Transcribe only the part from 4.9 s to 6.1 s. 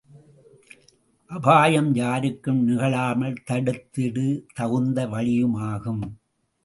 வழியுமாகும்.